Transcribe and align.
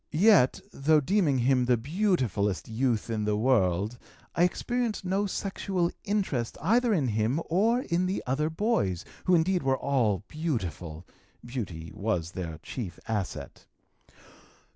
Yet, 0.09 0.61
though 0.73 0.99
deeming 0.99 1.37
him 1.37 1.65
the 1.65 1.77
beautifulest 1.77 2.67
youth 2.67 3.07
in 3.11 3.23
the 3.25 3.35
world, 3.37 3.99
I 4.33 4.41
experienced 4.45 5.05
no 5.05 5.27
sexual 5.27 5.91
interest 6.03 6.57
either 6.59 6.91
in 6.91 7.09
him 7.09 7.39
or 7.51 7.81
in 7.81 8.07
the 8.07 8.23
other 8.25 8.49
boys, 8.49 9.05
who 9.25 9.35
indeed 9.35 9.61
were 9.61 9.77
all 9.77 10.23
beautiful 10.27 11.05
beauty 11.45 11.91
was 11.93 12.31
their 12.31 12.57
chief 12.63 12.97
asset. 13.07 13.67